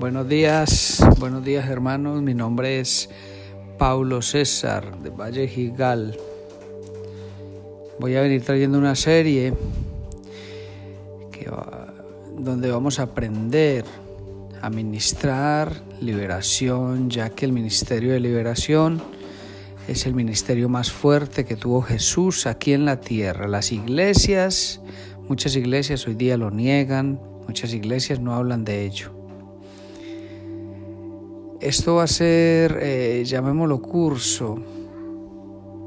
Buenos 0.00 0.30
días, 0.30 1.04
buenos 1.18 1.44
días 1.44 1.68
hermanos. 1.68 2.22
Mi 2.22 2.32
nombre 2.32 2.80
es 2.80 3.10
Paulo 3.76 4.22
César 4.22 4.98
de 5.02 5.10
Valle 5.10 5.46
Gigal. 5.46 6.16
Voy 7.98 8.16
a 8.16 8.22
venir 8.22 8.42
trayendo 8.42 8.78
una 8.78 8.94
serie 8.94 9.52
que 11.30 11.50
donde 12.34 12.70
vamos 12.70 12.98
a 12.98 13.02
aprender 13.02 13.84
a 14.62 14.70
ministrar 14.70 15.70
liberación, 16.00 17.10
ya 17.10 17.28
que 17.28 17.44
el 17.44 17.52
ministerio 17.52 18.12
de 18.12 18.20
liberación 18.20 19.02
es 19.86 20.06
el 20.06 20.14
ministerio 20.14 20.70
más 20.70 20.90
fuerte 20.90 21.44
que 21.44 21.56
tuvo 21.56 21.82
Jesús 21.82 22.46
aquí 22.46 22.72
en 22.72 22.86
la 22.86 23.02
tierra. 23.02 23.48
Las 23.48 23.70
iglesias, 23.70 24.80
muchas 25.28 25.56
iglesias 25.56 26.06
hoy 26.06 26.14
día 26.14 26.38
lo 26.38 26.50
niegan, 26.50 27.20
muchas 27.46 27.74
iglesias 27.74 28.18
no 28.18 28.34
hablan 28.34 28.64
de 28.64 28.86
ello. 28.86 29.19
Esto 31.60 31.96
va 31.96 32.04
a 32.04 32.06
ser, 32.06 32.78
eh, 32.80 33.22
llamémoslo 33.26 33.82
curso, 33.82 34.58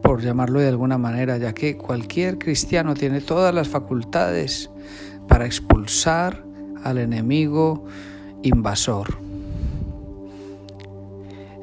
por 0.04 0.22
llamarlo 0.22 0.59
de 0.59 0.68
alguna 0.68 1.00
manera, 1.00 1.38
ya 1.38 1.54
que 1.54 1.77
cualquier 1.77 2.38
cristiano 2.38 2.94
tiene 2.94 3.22
todas 3.22 3.55
las 3.55 3.70
facultades 3.70 4.70
para 5.28 5.48
expulsar 5.48 6.44
al 6.84 7.00
enemigo 7.00 7.86
invasor. 8.44 9.17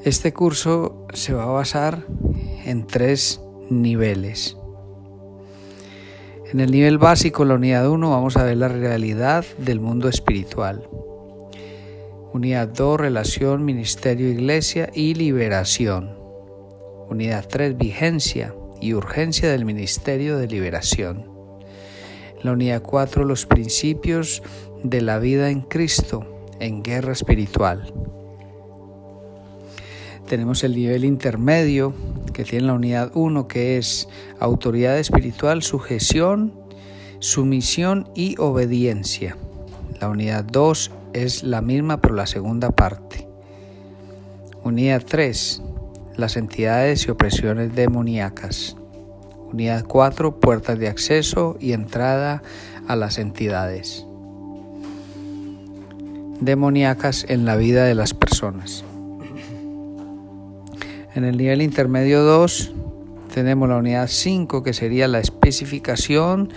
Este 0.04 0.32
curso 0.32 1.06
se 1.15 1.32
va 1.32 1.45
a 1.45 1.52
basar 1.52 2.04
en 2.65 2.88
tres 2.88 3.40
niveles. 3.68 4.56
En 6.52 6.59
el 6.59 6.73
nivel 6.73 6.98
básico, 6.98 7.45
la 7.45 7.54
unidad 7.54 7.88
1, 7.88 8.10
vamos 8.10 8.37
a 8.37 8.42
ver 8.42 8.56
la 8.56 8.66
realidad 8.66 9.45
del 9.59 9.79
mundo 9.79 10.09
espiritual. 10.09 10.88
Unidad 12.32 12.68
2, 12.68 13.00
relación, 13.00 13.64
ministerio, 13.64 14.28
iglesia 14.28 14.88
y 14.95 15.14
liberación. 15.14 16.16
Unidad 17.09 17.45
3, 17.48 17.76
vigencia 17.76 18.54
y 18.80 18.95
urgencia 18.95 19.50
del 19.50 19.64
ministerio 19.64 20.38
de 20.38 20.46
liberación. 20.46 21.28
La 22.45 22.52
unidad 22.52 22.82
4, 22.82 23.24
los 23.24 23.46
principios 23.46 24.45
de 24.84 25.00
la 25.00 25.18
vida 25.18 25.50
en 25.50 25.62
Cristo 25.62 26.46
en 26.60 26.84
guerra 26.84 27.12
espiritual. 27.12 27.92
Tenemos 30.28 30.62
el 30.62 30.76
nivel 30.76 31.04
intermedio 31.04 31.92
que 32.32 32.44
tiene 32.44 32.68
la 32.68 32.74
unidad 32.74 33.10
1 33.12 33.48
que 33.48 33.76
es 33.76 34.09
autoridad 34.38 35.00
espiritual, 35.00 35.65
sujeción, 35.65 36.54
sumisión 37.18 38.09
y 38.15 38.37
obediencia. 38.38 39.37
La 40.00 40.09
unidad 40.09 40.44
2 40.44 40.92
es 41.12 41.42
la 41.42 41.60
misma 41.60 42.00
pero 42.00 42.14
la 42.14 42.26
segunda 42.26 42.70
parte. 42.70 43.26
Unidad 44.64 45.02
3. 45.06 45.62
Las 46.16 46.36
entidades 46.36 47.06
y 47.06 47.10
opresiones 47.10 47.74
demoníacas. 47.74 48.76
Unidad 49.52 49.84
4. 49.86 50.40
Puertas 50.40 50.78
de 50.78 50.88
acceso 50.88 51.56
y 51.60 51.72
entrada 51.72 52.42
a 52.86 52.96
las 52.96 53.18
entidades 53.18 54.06
demoníacas 56.40 57.26
en 57.28 57.44
la 57.44 57.56
vida 57.56 57.84
de 57.84 57.94
las 57.94 58.14
personas. 58.14 58.84
En 61.14 61.24
el 61.24 61.36
nivel 61.36 61.60
intermedio 61.60 62.22
2 62.22 62.72
tenemos 63.34 63.68
la 63.68 63.76
unidad 63.76 64.08
5 64.08 64.62
que 64.62 64.72
sería 64.72 65.06
la 65.06 65.20
especificación 65.20 66.50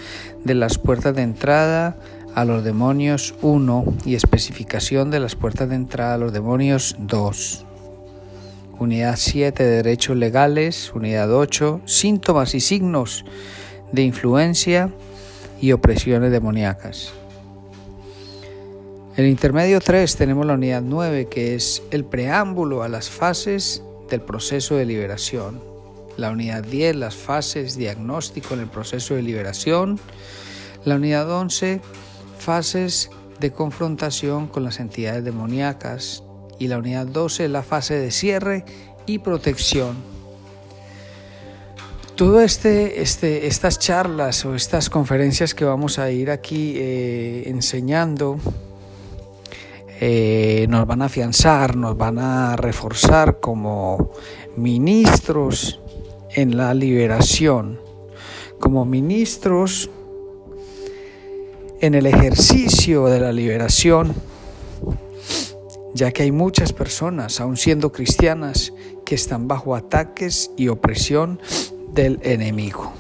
de 0.44 0.56
las 0.56 0.78
puertas 0.78 1.16
de 1.16 1.24
entrada 1.24 1.98
a 2.36 2.46
los 2.46 2.64
demonios 2.64 3.36
1 3.42 3.86
y 4.06 4.16
especificación 4.16 5.12
de 5.12 5.20
las 5.20 5.36
puertas 5.36 5.70
de 5.70 5.76
entrada 5.76 6.16
a 6.16 6.18
los 6.18 6.34
demonios 6.34 6.96
2. 7.00 7.66
Unidad 8.80 9.16
7 9.18 9.64
de 9.64 9.70
derechos 9.84 10.18
legales, 10.18 10.92
unidad 10.94 11.32
8 11.32 11.82
síntomas 11.86 12.56
y 12.56 12.60
signos 12.60 13.24
de 13.92 14.02
influencia 14.02 14.90
y 15.62 15.72
opresiones 15.72 16.32
demoníacas. 16.32 17.14
En 19.16 19.28
intermedio 19.28 19.80
3 19.80 20.16
tenemos 20.16 20.46
la 20.46 20.54
unidad 20.54 20.82
9 20.82 21.28
que 21.30 21.54
es 21.54 21.84
el 21.92 22.04
preámbulo 22.04 22.82
a 22.82 22.90
las 22.90 23.10
fases 23.10 23.84
del 24.10 24.22
proceso 24.22 24.76
de 24.76 24.86
liberación. 24.86 25.62
La 26.18 26.32
unidad 26.32 26.64
10 26.64 26.96
las 26.96 27.16
fases 27.16 27.76
diagnóstico 27.76 28.56
en 28.56 28.62
el 28.62 28.68
proceso 28.68 29.14
de 29.14 29.22
liberación. 29.22 30.00
La 30.84 30.96
unidad 30.96 31.32
11 31.32 31.80
fases 32.44 33.10
de 33.40 33.52
confrontación 33.52 34.48
con 34.48 34.64
las 34.64 34.80
entidades 34.80 35.24
demoníacas 35.24 36.24
y 36.60 36.68
la 36.68 36.78
unidad 36.78 37.08
12 37.08 37.48
la 37.50 37.64
fase 37.64 37.96
de 37.96 38.12
cierre 38.12 38.66
y 39.06 39.20
protección. 39.20 39.96
Todo 42.16 42.42
este, 42.42 43.02
este, 43.02 43.48
estas 43.48 43.80
charlas 43.80 44.46
o 44.46 44.54
estas 44.54 44.90
conferencias 44.90 45.56
que 45.56 45.66
vamos 45.66 45.98
a 45.98 46.12
ir 46.12 46.30
aquí 46.30 46.76
eh, 46.78 47.44
enseñando 47.48 48.38
eh, 50.00 50.68
nos 50.70 50.86
van 50.86 51.02
a 51.02 51.06
afianzar, 51.06 51.76
nos 51.76 51.98
van 51.98 52.20
a 52.20 52.56
reforzar 52.56 53.40
como 53.40 54.12
ministros 54.56 55.80
en 56.36 56.58
la 56.58 56.74
liberación, 56.74 57.80
como 58.60 58.86
ministros 58.86 59.90
en 61.84 61.96
el 61.96 62.06
ejercicio 62.06 63.08
de 63.08 63.20
la 63.20 63.34
liberación, 63.34 64.14
ya 65.94 66.14
que 66.14 66.24
hay 66.24 66.32
muchas 66.32 66.72
personas, 66.72 67.42
aun 67.42 67.58
siendo 67.58 67.92
cristianas, 67.92 68.72
que 69.06 69.16
están 69.16 69.50
bajo 69.50 69.76
ataques 69.76 70.50
y 70.56 70.70
opresión 70.70 71.42
del 71.92 72.22
enemigo. 72.24 72.94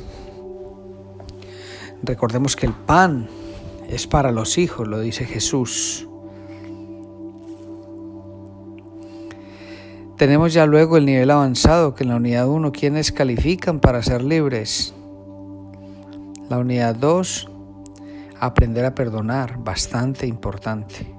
Recordemos 2.04 2.58
que 2.58 2.66
el 2.66 2.74
pan 2.74 3.30
es 3.88 4.06
para 4.06 4.34
los 4.34 4.58
hijos, 4.58 4.86
lo 4.86 5.00
dice 5.00 5.24
Jesús. 5.24 6.06
Tenemos 10.18 10.52
ya 10.52 10.66
luego 10.66 10.98
el 10.98 11.06
nivel 11.06 11.32
avanzado, 11.32 11.96
que 11.96 12.04
en 12.04 12.10
la 12.10 12.18
unidad 12.18 12.50
1, 12.50 12.74
quienes 12.74 13.14
califican 13.14 13.80
para 13.80 14.04
ser 14.04 14.22
libres? 14.22 14.94
La 16.50 16.58
unidad 16.58 16.96
2, 16.96 17.48
aprender 18.46 18.84
a 18.84 18.94
perdonar, 18.94 19.58
bastante 19.64 20.28
importante. 20.28 21.16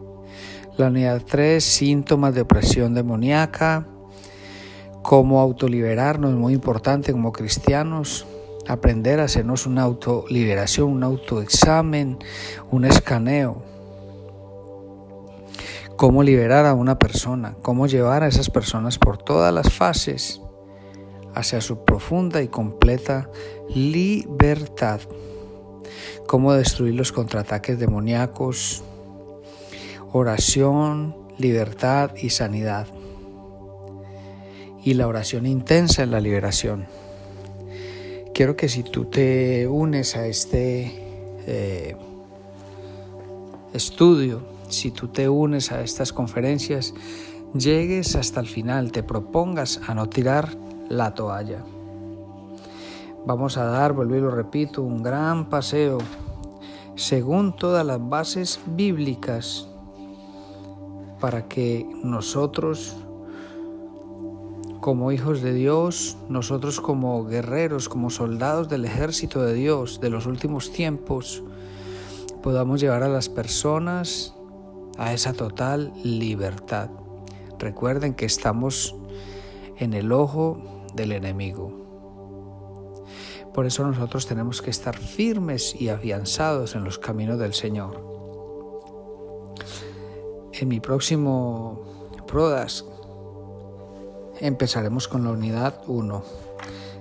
La 0.77 0.89
unidad 0.89 1.23
3, 1.25 1.65
síntomas 1.65 2.35
de 2.35 2.43
opresión 2.43 2.93
demoníaca, 2.93 3.87
cómo 5.03 5.41
autoliberarnos, 5.41 6.35
muy 6.35 6.53
importante 6.53 7.12
como 7.12 7.33
cristianos, 7.33 8.27
aprender 8.69 9.21
a 9.21 9.25
hacernos 9.25 9.67
una 9.67 9.83
autoliberación, 9.83 10.91
un 10.91 11.03
autoexamen, 11.03 12.19
un 12.71 12.85
escaneo. 12.85 13.62
Cómo 15.97 16.23
liberar 16.23 16.67
a 16.67 16.75
una 16.75 16.99
persona, 16.99 17.56
cómo 17.62 17.87
llevar 17.87 18.23
a 18.23 18.27
esas 18.27 18.51
personas 18.51 18.99
por 18.99 19.17
todas 19.17 19.55
las 19.55 19.73
fases 19.73 20.43
hacia 21.35 21.62
su 21.62 21.85
profunda 21.85 22.43
y 22.43 22.49
completa 22.49 23.31
libertad 23.75 25.01
cómo 26.27 26.53
destruir 26.53 26.95
los 26.95 27.12
contraataques 27.12 27.79
demoníacos, 27.79 28.83
oración, 30.12 31.17
libertad 31.39 32.12
y 32.17 32.31
sanidad. 32.31 32.87
Y 34.83 34.95
la 34.95 35.09
oración 35.09 35.47
intensa 35.47 36.03
en 36.03 36.11
la 36.11 36.21
liberación. 36.21 36.87
Quiero 38.35 38.57
que 38.57 38.69
si 38.69 38.83
tú 38.83 39.07
te 39.07 39.67
unes 39.67 40.17
a 40.17 40.27
este 40.27 40.93
eh, 41.47 41.97
estudio, 43.73 44.43
si 44.69 44.91
tú 44.91 45.09
te 45.09 45.29
unes 45.29 45.73
a 45.73 45.82
estas 45.82 46.12
conferencias, 46.12 46.94
llegues 47.55 48.17
hasta 48.17 48.41
el 48.41 48.49
final, 48.49 48.93
te 48.93 49.03
propongas 49.03 49.81
a 49.87 49.94
no 49.94 50.09
tirar 50.09 50.56
la 50.88 51.15
toalla. 51.15 51.65
Vamos 53.26 53.56
a 53.56 53.65
dar, 53.65 53.94
vuelvo 53.94 54.17
y 54.17 54.21
lo 54.21 54.31
repito, 54.31 54.82
un 54.82 55.03
gran 55.03 55.49
paseo 55.49 55.99
según 56.94 57.56
todas 57.56 57.85
las 57.85 57.99
bases 58.09 58.61
bíblicas 58.67 59.67
para 61.21 61.49
que 61.49 61.88
nosotros 62.03 62.97
como 64.81 65.11
hijos 65.11 65.41
de 65.41 65.55
Dios, 65.55 66.19
nosotros 66.29 66.79
como 66.82 67.25
guerreros, 67.25 67.88
como 67.88 68.11
soldados 68.11 68.69
del 68.69 68.85
ejército 68.85 69.43
de 69.43 69.55
Dios 69.55 70.00
de 70.00 70.11
los 70.11 70.26
últimos 70.26 70.71
tiempos, 70.73 71.43
podamos 72.43 72.81
llevar 72.82 73.03
a 73.03 73.09
las 73.09 73.31
personas 73.31 74.35
a 74.99 75.15
esa 75.15 75.32
total 75.32 75.94
libertad. 76.03 76.91
Recuerden 77.59 78.12
que 78.12 78.26
estamos 78.26 78.94
en 79.79 79.94
el 79.94 80.12
ojo 80.12 80.59
del 80.94 81.12
enemigo. 81.12 81.84
Por 83.55 83.67
eso 83.67 83.87
nosotros 83.87 84.27
tenemos 84.27 84.61
que 84.61 84.71
estar 84.71 84.99
firmes 84.99 85.81
y 85.81 85.89
afianzados 85.89 86.75
en 86.75 86.83
los 86.83 86.99
caminos 86.99 87.39
del 87.39 87.55
Señor. 87.55 88.05
En 90.53 90.69
mi 90.69 90.81
próximo 90.81 91.95
Prodas 92.27 92.85
empezaremos 94.41 95.06
con 95.06 95.23
la 95.23 95.31
unidad 95.31 95.83
1. 95.87 96.25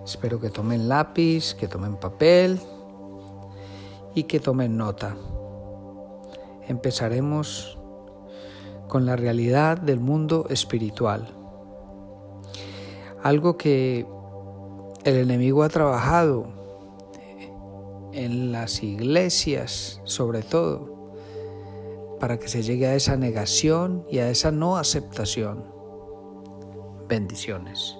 Espero 0.06 0.40
que 0.40 0.52
tomen 0.52 0.88
lápiz, 0.88 1.56
que 1.56 1.68
tomen 1.68 1.96
papel 1.96 2.60
y 4.14 4.26
que 4.26 4.40
tomen 4.40 4.78
nota. 4.78 5.16
Empezaremos 6.68 7.80
con 8.88 9.08
la 9.08 9.16
realidad 9.16 9.80
del 9.80 10.00
mundo 10.00 10.46
espiritual. 10.52 11.28
Algo 13.24 13.58
que 13.58 14.06
el 15.04 15.18
enemigo 15.18 15.64
ha 15.64 15.70
trabajado 15.70 16.48
en 18.14 18.52
las 18.52 18.84
iglesias 18.84 20.02
sobre 20.06 20.42
todo 20.44 20.94
para 22.20 22.40
que 22.40 22.48
se 22.48 22.64
llegue 22.64 22.88
a 22.88 22.96
esa 22.96 23.18
negación 23.18 24.06
y 24.10 24.20
a 24.20 24.30
esa 24.30 24.52
no 24.52 24.78
aceptación. 24.78 25.66
Bendiciones. 27.10 27.98